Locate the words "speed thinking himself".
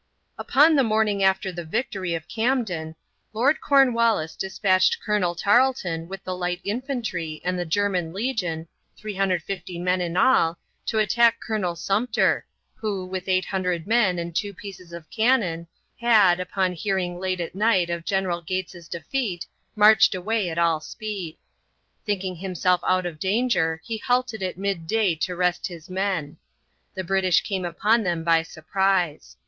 20.79-22.81